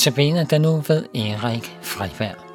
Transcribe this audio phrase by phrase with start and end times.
[0.00, 2.49] Tabene den nu ved Erik Freivær.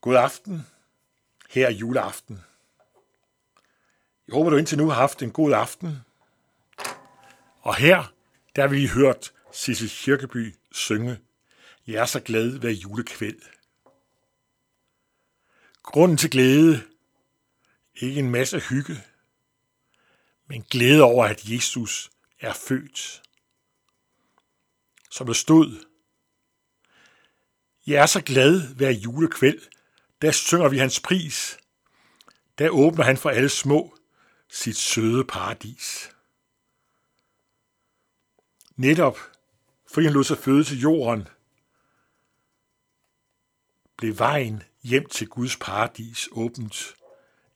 [0.00, 0.66] God aften.
[1.50, 2.44] Her er juleaften.
[4.26, 5.98] Jeg håber, du indtil nu har haft en god aften.
[7.60, 8.12] Og her,
[8.56, 11.18] der har vi hørt Sissel Kirkeby synge
[11.86, 13.42] Jeg er så glad ved julekvæld.
[15.82, 16.82] Grunden til glæde,
[17.94, 19.04] ikke en masse hygge,
[20.46, 22.10] men glæde over, at Jesus
[22.40, 23.22] er født.
[25.10, 25.84] som der stod,
[27.86, 29.60] Jeg er så glad hver julekvæld,
[30.22, 31.58] der synger vi hans pris.
[32.58, 33.96] Der åbner han for alle små
[34.48, 36.10] sit søde paradis.
[38.76, 39.18] Netop
[39.92, 41.28] fordi han lod sig føde til jorden,
[43.96, 46.94] blev vejen hjem til Guds paradis åbent,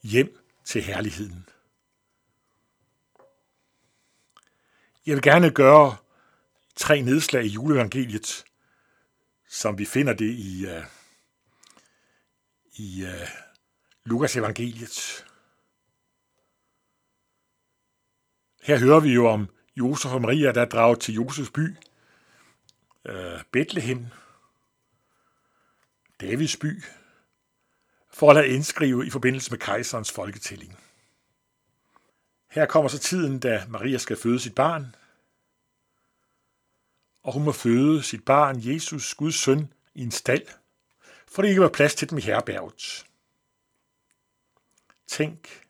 [0.02, 1.48] hjem til herligheden.
[5.06, 5.96] Jeg vil gerne gøre
[6.76, 8.44] tre nedslag i juleevangeliet,
[9.48, 10.84] som vi finder det i, uh,
[12.72, 13.28] i uh,
[14.04, 15.24] Lukas evangeliet.
[18.62, 21.76] Her hører vi jo om Josef og Maria, der drager til Josefs by,
[23.08, 24.06] uh, Bethlehem,
[26.20, 26.82] Davids by,
[28.10, 30.78] for at lade indskrive i forbindelse med kejserens folketælling.
[32.50, 34.94] Her kommer så tiden, da Maria skal føde sit barn,
[37.22, 40.46] og hun må føde sit barn, Jesus, Guds søn, i en stald,
[41.32, 43.06] for der ikke var plads til dem i herberget.
[45.06, 45.66] Tænk,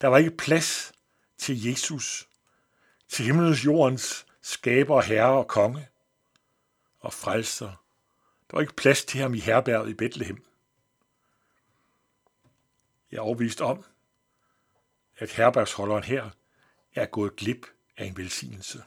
[0.00, 0.92] der var ikke plads
[1.38, 2.28] til Jesus,
[3.08, 5.88] til himlens jordens skaber, herre og konge
[6.98, 7.84] og frelser.
[8.50, 10.46] Der var ikke plads til ham i herberget i Bethlehem.
[13.10, 13.84] Jeg er overbevist om,
[15.16, 16.30] at herbergsholderen her
[16.94, 17.66] er gået glip
[17.96, 18.84] af en velsignelse.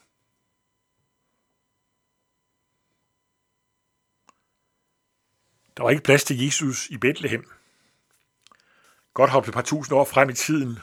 [5.80, 7.52] Der var ikke plads til Jesus i Bethlehem.
[9.14, 10.80] Godt hoppe et par tusind år frem i tiden.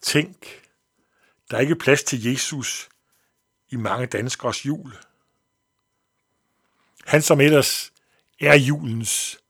[0.00, 0.62] Tænk,
[1.50, 2.88] der er ikke plads til Jesus
[3.68, 4.96] i mange danskers jul.
[7.04, 7.92] Han som ellers
[8.40, 9.40] er julens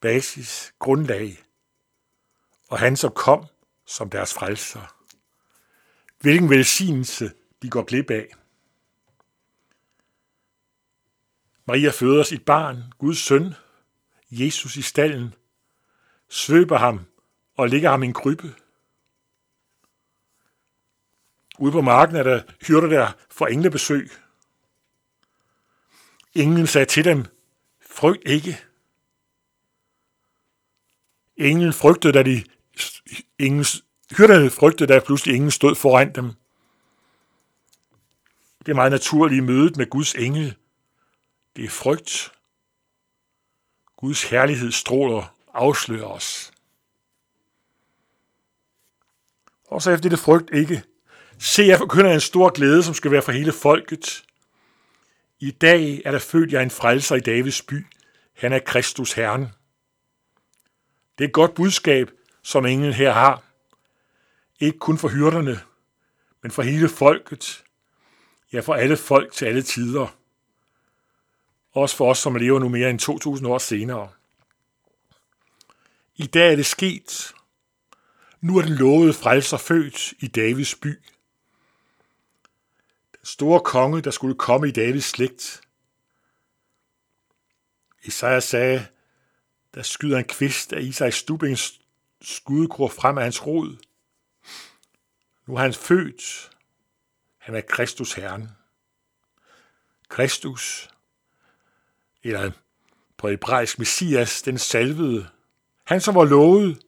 [0.00, 1.44] basis, grundlag,
[2.68, 3.46] og han som kom
[3.86, 4.96] som deres frelser.
[6.20, 7.32] Hvilken velsignelse
[7.62, 8.28] de går glip af.
[11.66, 13.54] Maria føder sit barn, Guds søn,
[14.30, 15.34] Jesus i stallen,
[16.28, 17.00] svøber ham
[17.56, 18.54] og ligger ham i en krybbe.
[21.58, 24.10] Ude på marken er der hyrder der for englebesøg.
[26.34, 27.24] Englen sagde til dem,
[27.80, 28.60] frygt ikke.
[31.36, 32.44] Englen frygtede, da de
[33.38, 33.84] engens,
[34.16, 36.32] hyrderne frygtede, da pludselig ingen stod foran dem.
[38.58, 40.56] Det er meget naturligt i mødet med Guds engel.
[41.56, 42.32] Det er frygt.
[43.96, 46.52] Guds herlighed stråler, afslører os.
[49.66, 50.82] Og så efter det frygt ikke.
[51.38, 54.24] Se, jeg forkynder en stor glæde, som skal være for hele folket.
[55.40, 57.86] I dag er der født jeg en frelser i Davids by.
[58.32, 59.48] Han er Kristus Herren.
[61.18, 62.10] Det er et godt budskab,
[62.42, 63.42] som englen her har.
[64.60, 65.60] Ikke kun for hyrderne,
[66.42, 67.64] men for hele folket.
[68.52, 70.16] Ja, for alle folk til alle tider.
[71.74, 74.10] Også for os, som lever nu mere end 2000 år senere.
[76.16, 77.34] I dag er det sket.
[78.40, 81.02] Nu er den lovede frelser født i Davids by.
[83.12, 85.60] Den store konge, der skulle komme i Davids slægt.
[88.02, 88.86] Isaiah sagde,
[89.74, 91.80] der skyder en kvist af Isaias Stubings
[92.22, 93.76] skudkrog frem af hans rod.
[95.46, 96.50] Nu er han født.
[97.38, 98.48] Han er Kristus Herren.
[100.08, 100.90] Kristus,
[102.24, 102.50] eller
[103.16, 105.26] på hebraisk Messias, den salvede.
[105.84, 106.78] Han, som var lovet,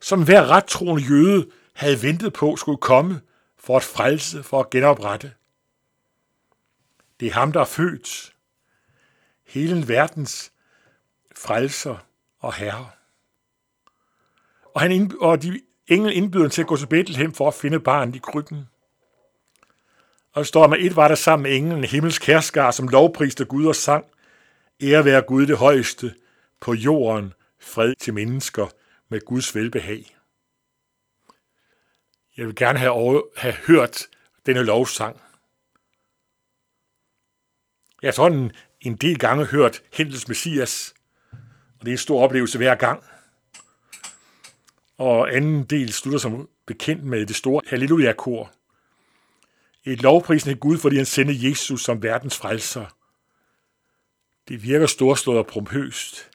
[0.00, 3.20] som hver rettroende jøde havde ventet på, skulle komme
[3.58, 5.32] for at frelse, for at genoprette.
[7.20, 8.34] Det er ham, der er født.
[9.46, 10.52] Hele verdens
[11.36, 11.96] frelser
[12.38, 12.90] og herre.
[14.74, 17.80] Og, han indby- og de engel indbyder til at gå til Bethlehem for at finde
[17.80, 18.68] barnet i krybben.
[20.32, 23.76] Og står med et var der sammen med englen himmelsk herskar, som lovpriste Gud og
[23.76, 24.04] sang,
[24.82, 26.14] Ære være Gud det højeste,
[26.60, 28.66] på jorden fred til mennesker
[29.08, 30.16] med Guds velbehag.
[32.36, 34.06] Jeg vil gerne have, over, have hørt
[34.46, 35.20] denne lovsang.
[38.02, 40.94] Jeg har sådan en del gange hørt Hendels Messias,
[41.80, 43.04] og det er en stor oplevelse hver gang.
[44.98, 48.52] Og anden del slutter som bekendt med det store Halleluja-kor.
[49.84, 52.97] Et lovprisende Gud, fordi han sendte Jesus som verdens frelser.
[54.48, 56.30] Det virker storslået og pompøst.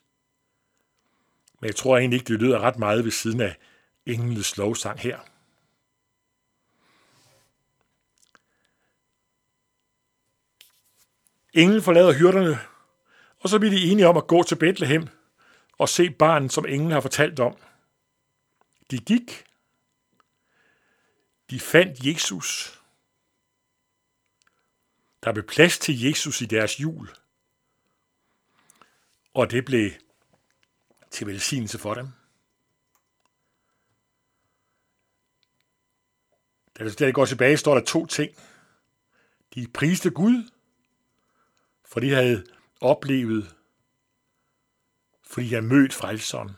[1.60, 3.58] Men jeg tror egentlig ikke, det lyder ret meget ved siden af
[4.06, 5.20] englenes lovsang her.
[11.54, 12.60] Englen forlader hyrderne,
[13.40, 15.08] og så bliver de enige om at gå til Bethlehem
[15.78, 17.58] og se barnet, som englen har fortalt om.
[18.92, 19.44] De gik.
[21.50, 22.80] De fandt Jesus.
[25.24, 27.10] Der blev plads til Jesus i deres jul.
[29.34, 29.92] Og det blev
[31.12, 32.08] til velsignelse for dem.
[36.80, 38.36] Da det går tilbage, står der to ting.
[39.56, 40.50] De priste Gud,
[41.86, 42.46] for de havde
[42.82, 43.56] oplevet,
[45.24, 46.52] fordi de havde mødt frelseren.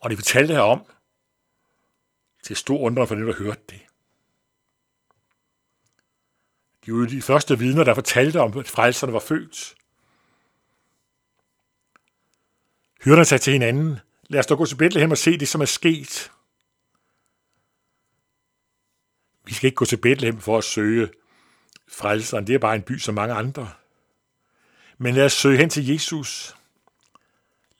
[0.00, 0.86] Og de fortalte herom,
[2.42, 3.86] til stor undren for dem, der hørte det.
[6.86, 9.77] De var de første vidner, der fortalte om, at frelserne var født.
[13.08, 15.64] Hyrderne sagde til hinanden, lad os da gå til Bethlehem og se det, som er
[15.64, 16.32] sket.
[19.44, 21.10] Vi skal ikke gå til Bethlehem for at søge
[21.88, 22.46] frelseren.
[22.46, 23.72] Det er bare en by som mange andre.
[24.98, 26.56] Men lad os søge hen til Jesus.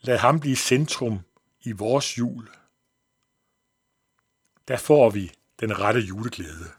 [0.01, 1.19] Lad ham blive centrum
[1.61, 2.49] i vores jul.
[4.67, 6.71] Der får vi den rette juleglæde.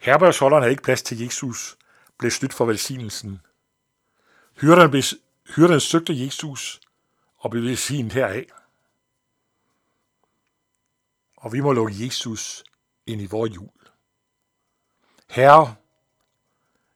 [0.00, 1.76] Herbergsholderen havde ikke plads til Jesus,
[2.18, 3.40] blev snydt for velsignelsen.
[4.60, 5.02] Hyrderne, blev,
[5.48, 6.80] hyrderne søgte Jesus
[7.36, 8.46] og blev velsignet heraf.
[11.36, 12.64] Og vi må lukke Jesus
[13.06, 13.70] ind i vores jul.
[15.28, 15.76] Herre,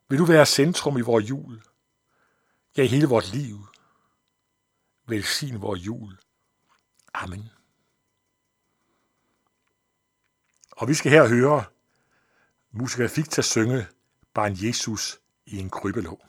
[0.08, 1.62] vil du være centrum i vores jul?
[2.76, 3.66] Ja, i hele vores liv.
[5.06, 6.18] Velsign vores jul.
[7.14, 7.50] Amen.
[10.70, 11.64] Og vi skal her høre
[12.70, 13.86] musiker fik til at synge
[14.34, 16.28] Barn Jesus i en krybelåg.